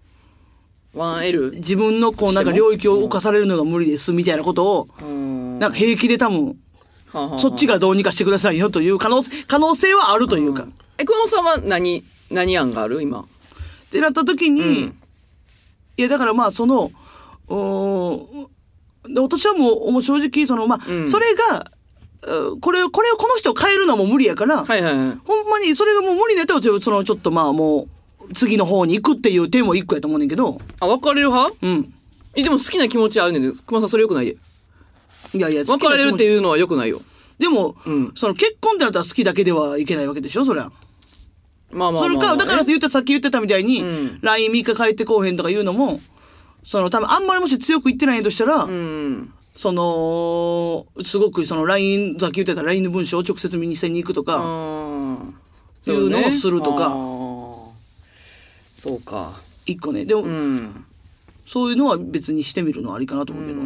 [0.96, 1.54] 1L?
[1.54, 5.58] 自分のこう、なんか領域を侵されるのが無理です、みたいなことを、うん。
[5.58, 6.56] なんか平気で多分、
[7.38, 10.66] そっちがどうにかしてくださいよという可能、可能性はあるというか。
[10.98, 13.02] え、熊本さんは何、何案がある？
[13.02, 13.20] 今。
[13.20, 13.24] っ
[13.90, 14.96] てなった時に、うん
[15.98, 16.90] いや、だからまあ、その、
[17.48, 21.70] おーで私はもう、正直、その、まあ、うんそれが、
[22.22, 25.18] うこれを、これを、この人を変えるのはもう無理やから、はいはいはい。
[25.24, 27.88] ほんまに、それがもう無理だったら、その、ちょっとまあ、もう、
[28.34, 31.54] 次の方に行くっていう手も一個やと思うねんけど、あ、別れる派？
[31.62, 31.94] うん。
[32.34, 34.36] え、でも好きな気持ちはあるねんで、熊本さんそれ良くないで。
[35.34, 37.00] いやいや、好き別な気持ちれるっていうのは良くないよ。
[37.38, 40.70] でも、うんその結婚ってなったら好きだけではいけないわけでしょ、そりゃ。
[41.72, 46.00] まあまあまあ、それか、だから言った、さっき言ってたみたいに、うん LINE3 日帰ってこうへんとか言うのも、
[46.64, 49.32] その、多分あんまりもし強く言ってないとしたら、うん。
[49.56, 55.34] その、すごくその LINE、さっき言ってた LINE の文章を直接見にせに行くとか、うん。
[55.86, 57.15] いうのをするとかあー
[58.86, 59.32] そうか。
[59.66, 60.04] 一個ね。
[60.04, 60.84] でも、うん。
[61.44, 63.60] そういうのは別にしてみるのはありかなと思うけど。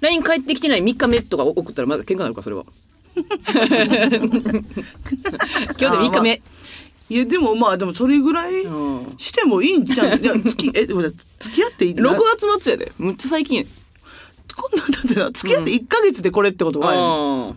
[0.00, 2.64] LINE 帰ってきてない3日目とか送ったらまだ喧嘩になるか、それは。
[3.16, 3.38] 今日
[5.78, 6.42] で3日目。
[7.08, 10.20] いや、でもまあ、でもそれぐらいうんしてもいいんじゃん。
[10.20, 11.14] いや、付き、え、でも付
[11.54, 12.92] き合っていい？6な月末やで。
[12.98, 13.70] むっちゃ最近やで。
[14.56, 17.54] こんなんだってな、付き合って1ヶ月でこれってことは、あ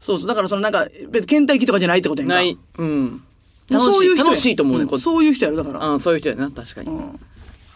[0.00, 0.26] そうそう。
[0.26, 2.24] だからそのなんか、別に倦怠期とかじゃないってことあ。
[2.24, 2.34] やんか。
[2.34, 2.58] ない。
[2.78, 3.22] うん。
[3.70, 3.92] 楽しい。
[3.92, 5.02] そういう人や楽しいと思うね、こっち。
[5.02, 5.82] んそういう人やろ、だから。
[5.84, 6.88] ああ、そういう人やな、確かに。
[6.88, 6.96] うん。
[6.98, 7.12] は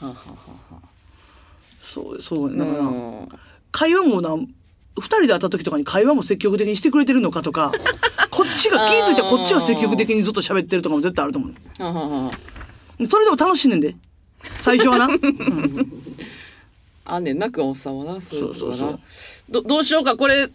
[0.01, 0.15] あは
[1.83, 3.29] そう、そうだから、うん
[3.73, 7.73] 会話もな、二人で会った時とかに会話も積極的にしてくれてるのかとか、
[8.31, 13.07] こっちが、気づいたらこっちが積極的にずっと喋ってるとかも絶対あると思う。
[13.09, 13.97] それでも楽しいねんで。
[14.61, 15.09] 最初はな。
[17.07, 18.55] あんねんな、熊本さんはな、そう。
[18.55, 19.01] そうそう
[19.51, 20.49] どどうしようか、これ、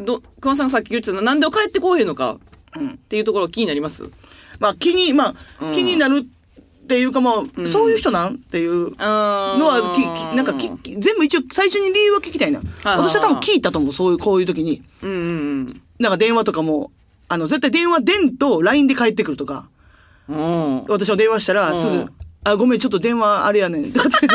[0.00, 2.38] ど、熊本さんがさっき言ってたなんで帰ってこうへんのか、
[2.78, 4.10] っていうところ気になります？
[4.58, 6.26] まあ気に、まあ、うん気になる
[6.86, 12.60] っていうかもう、そういう人なんっていうあのは、き、きなんかき、き全部一応最初に理由は聞きたいな。
[12.60, 14.82] はい私は多分聞いたと思う、そういう、こういう時に。
[15.02, 16.92] うんうんなんか電話とかも、
[17.28, 19.68] あの、絶対電話出んと LINE で帰ってくるとか。
[20.28, 20.36] うん。
[20.36, 20.84] うん。
[20.88, 22.10] 私は電話したら、すぐうん、
[22.48, 23.90] あ、ごめん、ちょっと電話あれやねん。
[23.92, 24.26] とかって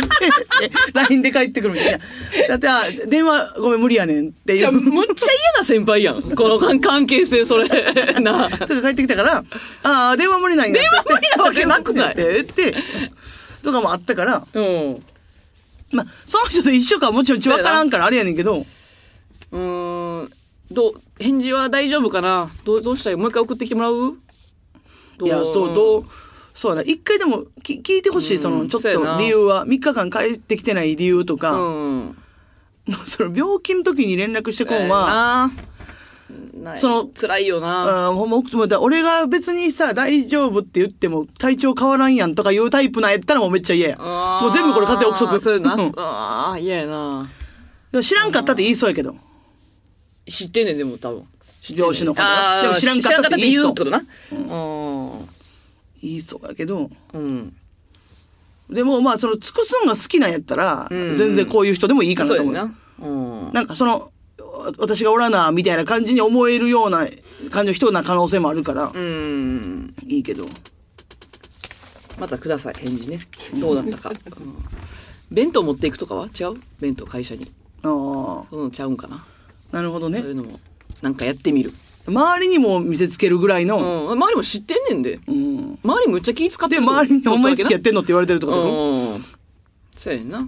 [0.93, 1.99] LINE で帰ってくるみたいな。
[2.49, 4.57] だって、あ、電話ごめん、無理やねんって。
[4.57, 6.21] じゃあ、むっちゃ嫌な先輩やん。
[6.21, 7.67] この関 関係性、それ。
[8.21, 8.49] なあ。
[8.49, 9.43] ちょっと帰ってきたから、
[9.83, 10.73] ああ、電話無理なんや。
[10.73, 12.11] 電話無理なわけなくない？
[12.13, 12.75] って言って、
[13.63, 15.03] とかもあったから、うん。
[15.91, 18.65] まあ、その人と一緒かはもちろんちわからんからあれやねんけど、
[19.51, 20.31] うーん。
[20.71, 22.49] どう、返事は大丈夫かな？
[22.63, 23.15] どう、どうしたい？
[23.15, 24.15] もう一回送ってきてもらう？
[25.17, 26.05] どいや、そう、どう、
[26.53, 32.17] そうだ、一回でもき聞いてほしい、その、ちょっそうやなと理由は、3日間帰ってきてない理由とか、うん。
[33.07, 35.51] その病気の時に連絡してこんは、
[36.53, 38.07] なその辛いよな。
[38.07, 43.97] あーほんま、奥だ俺が別にさ、大丈夫って言っても体調変わらんやんとかいうタイプなんやったらもうめっちゃ嫌や。
[43.97, 45.41] もう全部これ勝手に憶測。
[45.41, 45.73] そうやな。
[45.75, 47.29] うんああ、嫌やな。
[47.91, 49.15] でも知らんかったって言いそうやけど。
[50.27, 51.23] 知ってんねん、でも多分。
[51.61, 54.65] 上司の方でも知らんかったって言いそう知らんかったって言うってこと
[55.17, 55.21] な。
[55.21, 55.27] 言
[56.01, 56.89] いそうやけど。
[57.13, 57.21] うん。
[57.21, 58.75] うん。
[58.75, 62.53] でもまあその尽くすんが好きなんやったら、うん全然こういう人でもいいかなと思う。
[62.53, 62.73] な。
[62.99, 63.53] うん。
[63.53, 67.07] なんかその、わ私がおらな、みたいな感じに思えるような
[67.49, 69.93] 感じの人な可能性もあるから、うん。
[70.07, 70.47] いいけど。
[72.19, 73.27] またください、返事ね。
[73.55, 74.09] どうだったか。
[74.09, 74.55] うん
[75.31, 76.59] 弁当持っていくとかは違う？
[76.81, 77.49] 弁当会社に。
[77.83, 79.23] ああ、そういうのちゃうんかな。
[79.71, 80.31] なるほどねそうい。
[80.33, 80.59] うのも、
[81.01, 81.71] なんかやってみる。
[82.05, 84.11] 周りにも見せつけるぐらいの、うん。
[84.11, 85.21] 周りも知ってんねんで。
[85.25, 85.40] うん。
[85.83, 89.19] 周りむっちゃ気使ってで、ると周りにお前付き合っちてんのって言われてるってこと。
[89.95, 90.47] そうやな。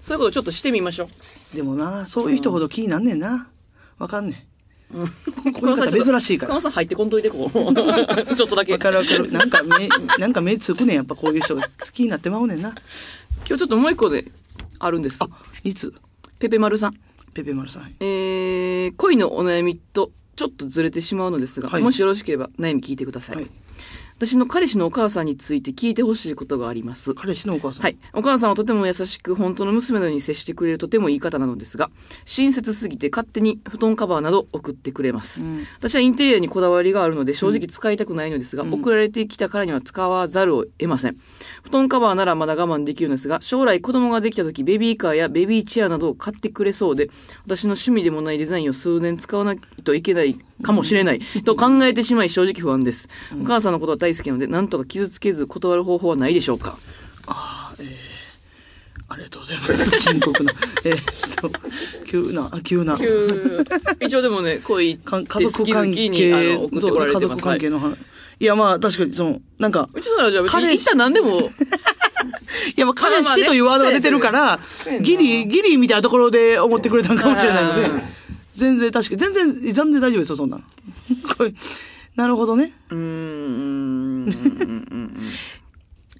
[0.00, 1.08] そういうことちょっとしてみましょ
[1.52, 1.56] う。
[1.56, 3.48] でもな、そういう人ほど気になんねんな。
[3.98, 4.46] わかんね
[4.92, 5.52] ん。
[5.52, 6.60] この方珍しいから熊野。
[6.60, 7.52] さん入ってこんといて、こう。
[8.34, 8.72] ちょっとだけ。
[8.72, 9.30] わかるわかる。
[9.32, 9.88] なんか目、
[10.18, 12.70] なんか目つくねん、やっぱこういう人が好きになってまうねんな。
[13.46, 14.30] 今日ちょっともう一個で
[14.78, 15.28] あるんですあ。、
[15.64, 15.92] いつ？
[16.38, 16.94] ペペマルさん。
[17.34, 17.94] ペペ丸さん。
[18.00, 23.36] えー、恋のお悩みとちょっとずれてしまうのですが、はいもしよろしければ悩み聞いてください。
[23.36, 23.50] はい。
[24.18, 27.14] 私の彼氏のお母さんについて聞いてほしいことがあります。
[27.14, 27.82] 彼氏のお母さん？
[27.84, 27.96] はい。
[28.12, 31.88] お母さんはとても優しく、本当の娘のように接してくれるとてもいい方なのですが、
[32.24, 35.44] 親切すぎて勝手に布団カバーなど送ってくれます。
[35.44, 41.16] うん私はインテリアにこだわりがあるので正直使いたくないのですが、送られてきたからには使わざるを得ません。
[41.62, 47.08] 布団カバーならまだ我慢できるのですが、将来子供ができた時ベビーカーやベビーチェアなどを買ってくれそうで、
[47.44, 53.08] 私の趣味でもないデザインを数年使わないといけないかもしれないと考えてしまい正直不安です。
[53.40, 56.78] お母さんのことは大好きなので、なんとか傷つけず断る方法はないでしょうか
[59.10, 59.90] ありがとうございます。
[60.00, 60.52] 深刻な。
[60.84, 61.50] えーっと、
[62.04, 62.98] 急な、急な。
[64.00, 67.24] 一応でもね、恋家族関好きにあ係の送ってこられてます。
[67.24, 67.96] 家族関係の話。
[68.40, 71.40] いや、まあ、確かに、その、なんか、うちのラジオは別に彼氏一旦何でも、
[72.76, 74.60] いや、まあ、彼氏というワードが出てるから
[75.00, 78.02] ギリ、ギリみたいなところで思ってくれたのかもしれないのでうん、
[78.58, 80.62] 全然確かに、全然、全然大丈夫ですよ、そんなの。
[81.36, 81.54] これ
[82.16, 82.72] なるほどね。
[82.90, 84.34] うーん、うんうんう
[84.96, 85.16] ん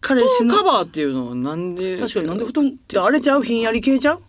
[0.00, 1.98] 彼氏のカ、バーっていうのはなんで？
[1.98, 3.42] 確かになんで布団ってあれちゃう？
[3.42, 4.22] ひんやり系ちゃう？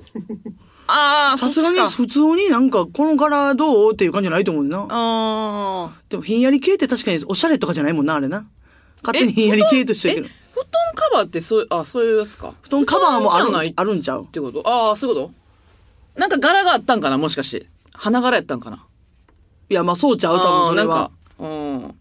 [0.88, 4.80] ああ、さすがに普通になんか、この柄どうっていう感じじゃないと思うな。
[4.80, 6.02] ああ。
[6.10, 8.48] でもひんやり系って確かにおしゃれとかじゃないもんな、あれな。
[9.04, 10.28] 勝手にひんやり系としてるけど。
[10.54, 12.56] 布団カバーってそう、あ、そういうやつか。
[12.63, 14.67] 布団カバーもあるあるんちゃうてこと？
[14.67, 15.32] ああ、そういうこ
[16.15, 16.19] と？
[16.19, 17.67] なんか柄があったんかなもしかして。
[18.00, 18.86] 花柄やったんかな？
[19.70, 21.96] いや、まあそうちゃう、多分それはか。、うん。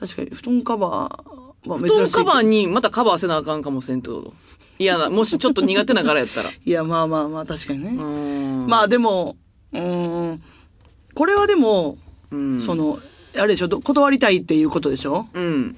[0.00, 1.94] 確かに、布団カバーは珍しい。
[1.94, 4.34] 布団カバーにまたカバーせなあかんかもせんってこと？
[4.78, 6.50] 嫌な、もしちょっと苦手な柄やったら。
[6.64, 7.90] いや、まあまあまあ、確かにね。
[7.90, 8.02] うー
[8.64, 8.66] ん。
[8.66, 9.36] まあでも、
[9.72, 10.42] うーん、
[11.14, 11.98] これはでも、
[12.30, 12.60] うん。
[12.60, 12.98] その、
[13.36, 15.28] あれでしょ、ど断りたいっていうことでしょ？
[15.32, 15.76] うん。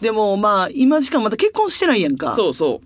[0.00, 2.34] でもまあ、今しかまだ結婚してないやんか。
[2.34, 2.82] そうそ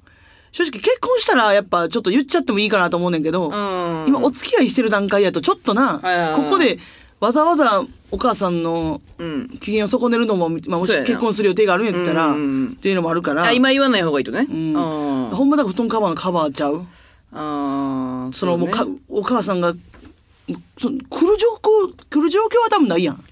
[0.52, 3.52] 正直結婚したらやっぱちょっと言っちゃってもいいかなと思うねんけど、う。
[3.52, 4.04] うん。
[4.08, 6.78] 今お付き合いしてる段階やとちょっとな、はいはいはいここで
[7.20, 9.48] わざわざお母さんのうん。
[9.60, 12.34] 機嫌を損ねるのも、まあ、もし結婚する予定があるんやったら、っ
[12.80, 14.46] ていうのもあるから、あ、今言わない方がいいとね。
[14.50, 16.86] うんあほんまだから布団カバーのカバーちゃう？
[17.32, 18.32] あー。
[18.32, 19.74] そのもうかねお母さんが
[20.78, 23.24] その来る状況来る状況は多分ないやん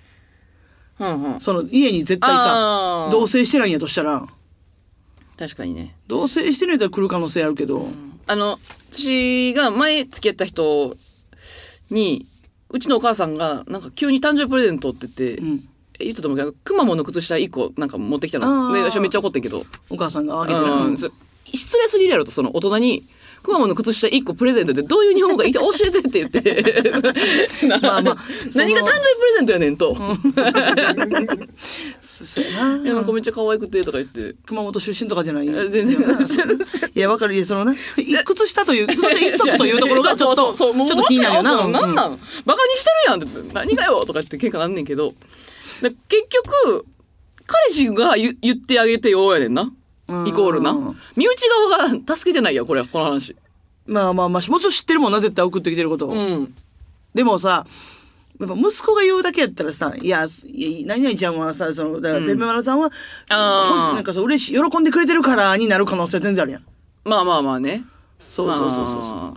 [1.00, 1.40] うんうん。
[1.40, 4.28] その家に絶対さ同棲してないんやとしたら
[5.38, 5.94] 確かにね。
[6.08, 7.86] 同棲してるんやったら来る可能性あるけど、
[8.26, 8.58] あの、
[8.90, 10.96] 私が前付き合った人
[11.90, 12.26] に、
[12.70, 15.68] うちのお母さんが、なんか急に誕生日プレゼントって言って、うん、
[16.00, 18.72] え言ったと思うけど、くまモンの靴下1個なんか持ってきたの。
[18.72, 19.64] で、私めっちゃ怒ってんけど。
[19.90, 21.12] お母さんがあげてる、
[21.44, 23.04] 失礼すぎるやろと、その大人に、
[23.42, 26.92] くまモンの靴下1個プレゼントでどういう日本語がいいか教えてって言って。
[27.68, 29.96] まあまあ 何が誕生日プレゼントやねんと。
[32.00, 34.34] そうやないや、なんかめっちゃ可愛くてとか言って。
[34.46, 35.48] 熊本出身とかじゃない？
[35.48, 35.96] え全然。
[36.94, 37.44] いや、わかる。
[37.44, 37.76] そのな、い
[38.24, 41.68] 靴下という、靴下一足というところがちょっと、ちょっと気になるよな。
[41.68, 42.18] なんなうんん？
[42.44, 43.54] バカにしてるやんって。
[43.54, 45.14] 何がよとか言って喧嘩なんねんけど。
[45.82, 46.84] で結局、
[47.46, 49.72] 彼氏が言言ってあげてよやねんな。
[50.08, 50.74] うんイコールな？
[51.16, 53.36] 身内側が助けてないや、これ、この話。
[53.86, 56.12] まあまあまあ、もちろん知ってるもんな、絶対送ってきてることを。
[56.12, 56.54] うん。
[57.14, 57.66] でもさ、
[58.40, 62.90] やっぱ息子が言うだけやったらさ、いや、いや何々ちゃんはさ、その、だから、ペンペマラさんは、
[63.28, 66.64] あーなんかそう、嬉しい、喜んでくれてるからになる可能性全然あるやん。
[67.04, 67.84] まあまあまあね。
[68.20, 69.36] そうそうそうそうそ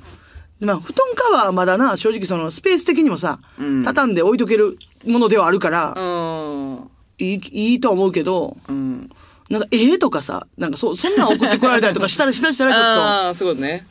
[0.61, 0.65] う。
[0.65, 6.91] まあ、布団カバーはまだな、正直その、スペース的にもさ、うん畳んで置いとけるものではあるから、あうん。
[7.17, 9.09] いい、いいとは思うけど、うん。
[9.51, 13.85] なんか、ええとかさ、なんかそう、そんなん送ってこられたりとかしたら、しだしたらちょっと、ああ、そうね。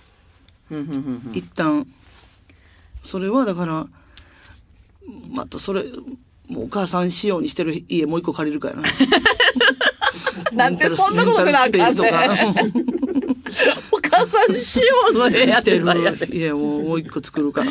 [0.70, 0.94] うんうんうん
[1.26, 1.30] うん。
[1.34, 1.86] 一旦。
[3.02, 3.86] それはだから
[5.30, 5.84] またそれ
[6.48, 8.82] もうお母さん仕様にしてる家もう一個借りるからな。
[10.52, 11.90] なんでそんなことせなあかんね
[13.90, 17.70] お母さん仕様の部屋ってしてる家をもう一個作るから。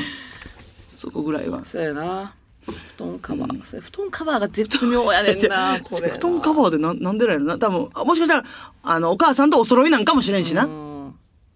[0.97, 1.63] そこぐらいは。
[1.63, 2.33] そうやな。
[2.71, 3.65] 布団カバー。
[3.65, 5.79] それ布団カバーが絶妙やねんな。
[5.83, 8.45] 布団カバーでななんでなんやろな多分あもしかしたら
[8.83, 10.89] あのお母さんとお揃いなんかもしれんしな、うん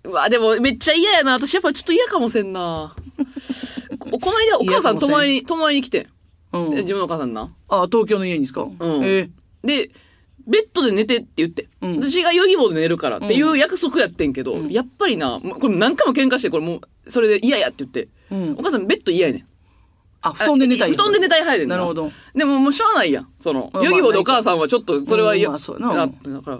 [0.06, 1.34] うわ、でもめっちゃ嫌やな。
[1.34, 2.94] 私やっぱちょっと嫌かもせんな。
[4.00, 6.08] こ この間お母さん泊まりに、泊まりに来てん。
[6.54, 7.54] うん自分のお母さんな。
[7.70, 9.30] あ東京の家にですか、うんえ
[9.64, 9.92] で、
[10.46, 11.70] ベッドで寝てって言って。
[11.82, 18.10] うん私がヨギボーで寝るからっていう約束やってんけど、やっぱりな、これ何回も喧嘩して、これもう、それで嫌やって言って。
[18.32, 19.48] うんお母さんベッド嫌やねん。
[20.26, 23.28] あ布団で寝たい布団で寝たい派やねんなるほどでももうしゃあないやん。
[23.36, 26.60] その、まあヨギボーでお母さんはちょっと、それは嫌、うんまあそうやなだから、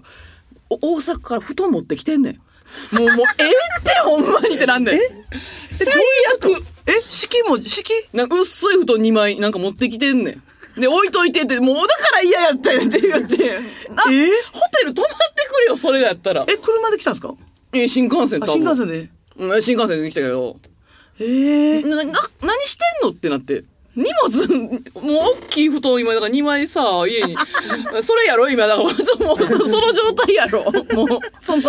[0.70, 2.34] お大阪から布団持ってきてんねん。
[2.96, 3.44] もう、もう、え？
[3.44, 3.50] え
[3.80, 5.00] ってほんまにってなんねん。
[5.72, 5.88] 最
[6.36, 6.64] 悪。
[6.88, 7.92] え式も式？
[8.14, 10.42] なんか薄い布団2枚なんか持ってきてんね
[10.78, 10.82] ん。
[10.82, 13.38] で、置いといてって、もうだから嫌やったんやって言って。
[13.94, 14.28] なえ？
[14.52, 16.46] ホテル泊まってくれよ、それやったら。
[16.50, 17.34] え車で来たんですか？
[17.74, 19.10] え、新幹線あ多分新幹線で？
[19.38, 20.58] うん新幹線で来たけど。
[21.20, 22.04] ええな、な、
[22.42, 23.64] 何してんのってなって。
[23.96, 27.36] 荷物、もう大きい布団今、だから2枚さ、家に。
[28.02, 28.50] それやろ？
[28.50, 30.64] 今、だから、もう、その状態やろ？
[30.64, 31.20] もう。
[31.44, 31.62] その、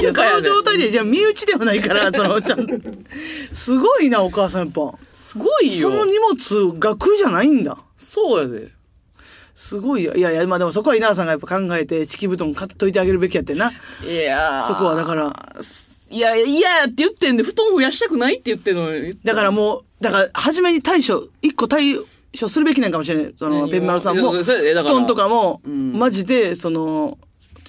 [0.00, 2.66] いやその状態で、じゃあ身内ではないから、 その、ちゃん
[3.52, 4.96] すごいな、お母さんやっぱ。
[5.12, 5.90] すごいよ。
[5.90, 7.76] その荷物が苦じゃないんだ。
[7.98, 8.68] そうやで。
[9.56, 10.14] すごいよ。
[10.14, 13.72] いやいや、まあでもそこは稲田さんがやっぱ考えて、敷布団買っといてあげるべきやってんな。
[14.06, 15.56] いやーそこはだから。
[16.10, 19.18] いや、いやって言ってんで、布団増やしたくないって言ってんのに。
[19.24, 21.96] だからもう、だから、初めに対処、一個対
[22.38, 23.34] 処するべきなんかもしれない。
[23.38, 27.18] その、ペンマルさんも、布団とかも、んマジで、その、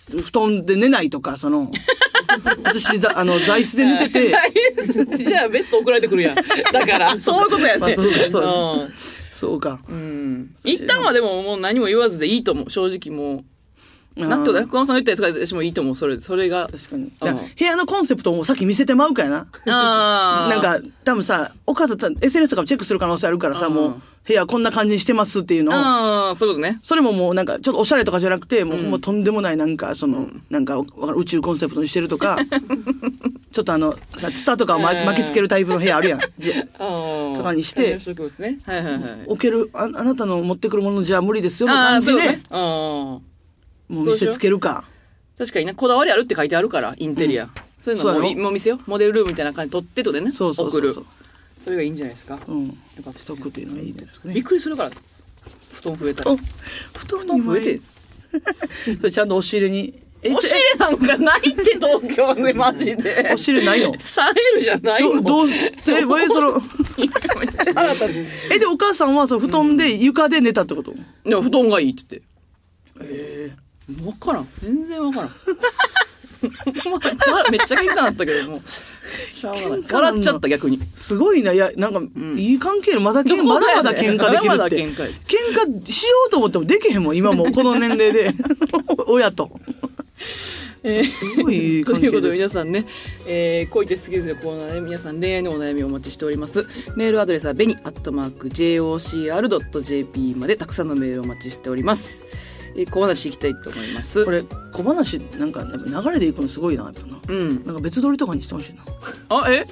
[0.09, 1.71] 布団で寝ないとか、その、
[2.63, 4.27] 私、ざあの、座椅子で寝てて、
[5.23, 6.35] じゃあ、ベッド送られてくるやん。
[6.35, 7.79] だから、 そういうことやね。
[7.79, 8.43] まあそうかそう
[8.81, 8.93] うん
[9.33, 9.79] そうか。
[9.87, 10.55] うん。
[10.63, 12.69] 一旦はでももう何も言わずでいいと思う。
[12.71, 13.45] 正直もう。
[14.25, 14.61] 納得だ。
[14.61, 15.95] うん熊本さんが言ったやつが私もいいと思う。
[15.95, 16.67] それ、それが。
[16.67, 17.11] 確かに。
[17.57, 19.47] 部屋のコンセプトもさっき見せてまうかやな。
[19.67, 20.49] ああ。
[20.49, 26.79] なん、か、多分さ、お母さん、SNS とかもチェックする可能性あるからさ、うんもう、部屋こんな感じにしてますっていうのを、ああ、そういうことね。
[26.83, 30.77] それももうなんか、ちょっとおしゃれとかじゃなくて、もうほんまとんでもないなんか、その、なんか、
[31.15, 32.37] 宇宙コンセプトにしてるとか、
[33.53, 36.19] ちょっとあの、さ、ツタとかを巻きつけるタイプの部屋あるやん。
[37.39, 38.59] とかにして植物ね。
[38.65, 39.03] はいはいはい。
[39.27, 42.41] 置けるあ、あなたの持ってくるものじゃ無理ですよ感じで、そういうね。
[43.87, 44.85] もう見せつけるか。
[45.37, 47.49] 確かにね、こだわりあるって書いてあるから、インテリア。
[47.81, 48.79] そういうのもそうもう見せよう。
[48.89, 50.31] モデルルームみたいな感じで撮ってとでね。
[50.31, 51.05] そうそうそうそう送る。
[51.63, 52.39] それがいいんじゃないですか。
[52.47, 52.67] うん。
[52.67, 52.73] よ
[53.03, 54.41] かったしとくっていうのがいいんじゃないですかびっね。
[54.43, 54.91] くりするから。
[55.73, 56.31] 布団増えたら。
[56.31, 56.43] お布
[56.93, 57.81] 布団団増えて。
[58.97, 59.93] それちゃんと押し入れに。
[60.23, 63.11] えお尻なんかないって 東京でマジで。
[63.11, 65.23] 押し入れないの？3L じゃないもん。
[65.23, 72.19] どどう、え、え、その、めっちゃ腹立つえ、で、お母さんはその布団で床で寝たってこと、でも布団がいいって
[72.97, 73.13] 言って。
[73.13, 73.66] ええ
[74.05, 74.47] わからん。
[74.61, 75.29] 全然わからん。
[76.41, 78.61] めっちゃ、めっちゃ喧嘩なったけど、もう。
[79.31, 79.83] しゃあがない。
[79.89, 80.79] 笑っちゃった、逆に。
[80.95, 81.53] すごいな。
[81.53, 82.01] いや、なんか、
[82.35, 84.75] いい関係のまだけん、どこまだまだ喧嘩できるって。
[84.75, 88.33] 喧嘩しようと思ってもできへんもん、今もうこの年齢で。
[89.07, 89.49] 親と。
[90.83, 92.49] えーすごいいい関係ということで皆。
[92.49, 92.85] さんね、
[93.25, 96.65] えー、恋って好きですよコーナーで皆さん恋愛のお悩みをお待ちしております。
[96.95, 102.23] メールアドレスはベニアットマーク JOCR.jp までたくさんのメールをお待ちしております。
[102.75, 104.23] えー、小話いきたいと思います。
[104.25, 107.17] これ、小話、なんか、流れでいくのすごいな、やっぱな。
[107.27, 107.65] うん。
[107.65, 108.83] なんか別撮りとかにしてほしいな。
[109.29, 109.65] あ、え？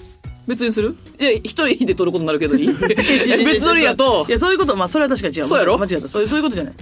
[0.47, 0.95] 別にする？
[1.19, 2.67] いや、一人で撮ることになるけどいい
[3.43, 5.45] 別撮りやとい、や、そういうこと、まあ、それは確かに違う。
[5.47, 5.77] そうやろ？
[5.77, 6.08] 間違えた。
[6.08, 6.73] そういう、そういうことじゃない。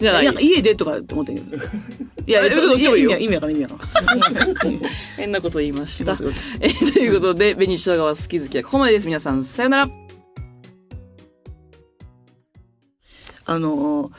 [0.00, 1.62] じゃないなんか家でとかって思ってんけど。
[2.26, 3.86] いや、いやえちょっとちもいいよ意味意味わからん、意味わか
[4.64, 4.80] らん。
[5.16, 6.12] 変なこと言いました。
[6.60, 9.06] えーということで、紅し川好き好きはここまでです。
[9.06, 9.90] 皆さん、さよなら。
[13.44, 14.10] あの、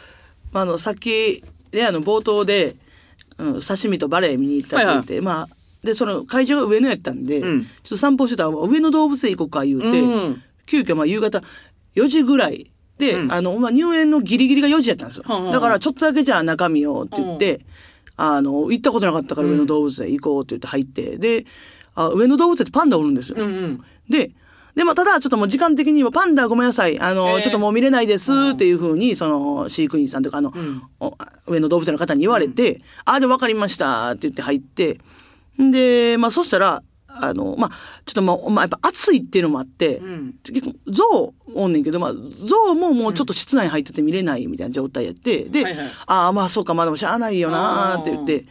[0.54, 2.76] まあ、あの、さっき、で、あの、冒頭で、
[3.38, 5.50] うん、刺身とバレエ見に行ったって言って、まあ、
[5.84, 11.42] で、その会場が上野やったんで、うんちょっと散歩してたら、上野動物園行こうか言うて、うん急遽まあ夕方
[11.96, 15.52] 4時ぐらいで、うんあの、まあ入園のギリギリが4時やったんですよ。
[15.52, 17.66] だからちょっとだけじゃあ中身をって言って、
[18.16, 21.46] あの、行ったことなかったから上野動物園行こうって言って入って、で、
[21.96, 23.36] あ上野動物園ってパンダおるんですよ。
[23.40, 23.84] うんうん。
[24.10, 24.32] で、
[24.76, 27.00] で、まあ、ただ、ちょっともう時間的には、パンダごめんなさい。
[27.00, 30.82] あの、えーちょっともう見れないですっていうふうに、その、飼育員さんとか、あの、ん。
[31.00, 35.00] お上野動物園の方に言われて、あ、で、わかりましたって言って入って、
[35.60, 36.82] で、まあ、そしたら、
[37.16, 37.70] あの、まあ、
[38.06, 40.36] ちょっともう、まあ、やっぱ暑いっていうのもあって、うん。
[40.44, 45.88] 結構、象おんねんけど、まあ、象ももうちょっと室内入ってて見れないみたいな状態やって、で、はいはい。
[46.08, 48.46] ああ、まあそうか、まあでもしゃあないよなーって言って、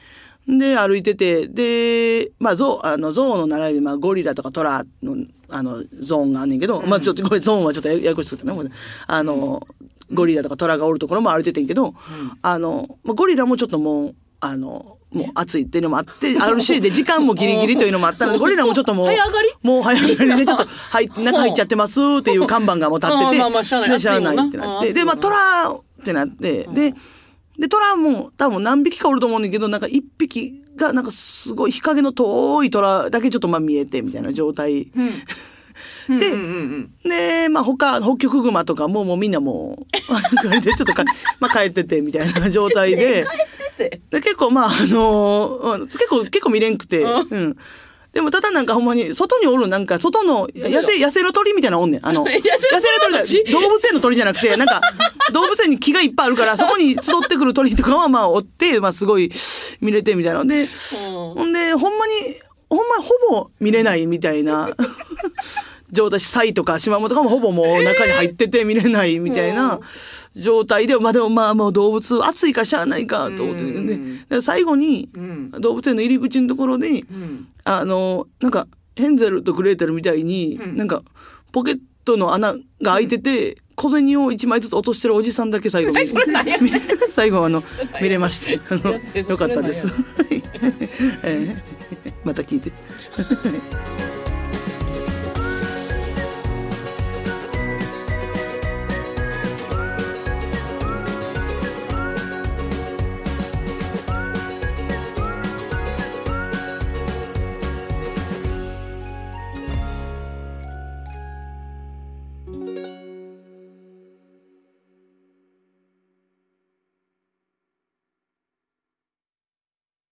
[0.48, 5.16] で、歩いてて、で、まあ、象、あの、象の並び、まあ、ゴリラとかトラの、
[5.48, 8.52] あの、ゾーンがあんねんけど、まあ、ちょっと、これゾーンはちょっとやややこしくてね、
[9.06, 9.66] あの、
[10.12, 11.94] ゴリラとかトラがおるところも歩いててんけど、
[12.42, 19.48] あの、まあ、ゴリラもちょっともう、あの、もう暑いっていうのもあって、あるし、で、時間もギリギリというのもあったので、 ゴリラもちょっともう、早上がり？
[19.62, 23.90] もう早上がりで、 ちょっと、はい、中入っちゃってますっていう看板がもう立ってて、 あーまあまあしゃあない。
[23.90, 26.94] でしゃあないってなって、で、まあ、トラってなって、で、
[27.58, 34.90] で、トラも多分何匹かおると思うねんだけど、なんか一匹が、なんかすごい日陰の遠いトラだけちょっとまあ見えてみたいな状態。
[34.94, 36.18] うん。
[36.18, 37.08] でうんうんうん。
[37.08, 41.04] で、まあ他、北極熊とかももうみんなもう、これでちょっとか、
[41.40, 43.26] まあ帰っててみたいな状態で、
[43.78, 47.56] で結構まああのうん結構、結構見れんくて、うんうん。
[48.12, 52.06] でもただなんかほんまに、外におるなんか、外の野生、野生の鳥みたいなのおんねん。
[52.06, 54.82] あの、野生の鳥 動物園の鳥じゃなくて、なんか、
[55.32, 59.30] 動物園に木がいっぱいあるから、そこに集ってくる鳥とかはまあ追って、まあすごい
[59.80, 60.68] 見れてみたいなので、
[61.06, 62.12] ほんで、ほんまに、
[62.68, 64.70] ほんまにほぼ見れないみたいな、
[65.90, 69.78] 状態、サイとかシマモとかもほぼもう中に入ってて見れないみたいな
[70.34, 74.24] 状態で、まあでもまあもう動物暑いからしゃあないかと思ってね。
[74.28, 75.50] で最後にうん。
[75.50, 77.48] 動物園の入り口のところに、うん。
[77.64, 78.66] あの、なんか、
[78.96, 81.02] ヘンゼルとグレーテルみたいに、うんなんか、
[81.52, 82.60] ポケットの穴が
[82.94, 85.92] 開いてて、小銭を1枚ずつ落としてるおじさんだけ最後。
[87.10, 87.62] 最後あの
[88.00, 88.60] 見れまして。
[88.68, 88.98] あの
[89.28, 89.92] よかったです。
[91.22, 91.82] えー
[92.24, 92.72] また聞いて